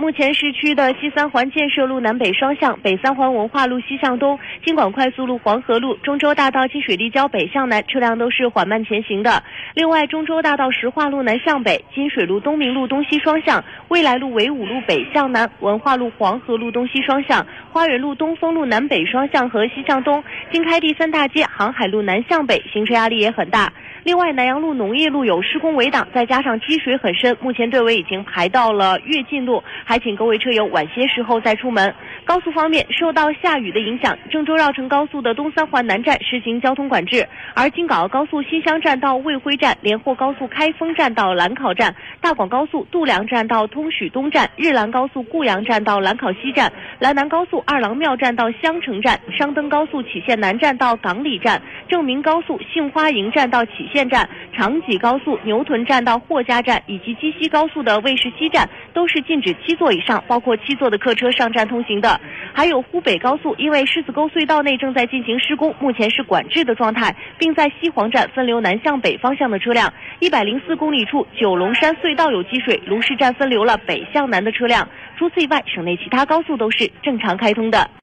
[0.00, 9.42] 目前市区的西三环建设路南北双向、北三环文化路西向东、京广快速路黄河路、中州大道金水立交北向南车辆都是缓慢前行的。
[9.74, 23.70] 另外，中州大道石化路南向北、金水路东明路东西双向、未来路纬五路北向南、文化路黄河路东西双向、花园路东风路南北双向和西向东、经开第三大街航海路南向北，行车压力也很大。
[24.02, 31.94] 另外，南阳路农业路有施工围挡，再加上积水很深，目前队尾已经排到了跃进路，还请各位车友晚些时候再出门。
[32.30, 62.20] 高速方面，受到下雨的影响，郑州绕城高速的东三环南站实行交通管制，而京港澳高速新乡站到卫辉站、连霍高速开封站到兰考站、大广高速度梁站到通许东站、日兰高速固阳站到兰考西站、兰南高速二郎庙站到襄城站、商登高速杞县南站到港里站、正明高速杏花营站到杞县站、长济高速牛屯站到霍家站以及鸡西高速的卫士西站都是禁止七座以上，包括七座的客车上站通行的。
[62.52, 69.90] 还有呼北高速，因为狮子沟隧道内正在进行施工，目前是管制的状态，并在西黄站分流南向北方向的车辆。
[70.18, 74.86] 一百零四公里处九龙山隧道有积水，卢市站分流了北向南的车辆。
[75.16, 77.90] 除此以外，省内其他高速都是正常开通的。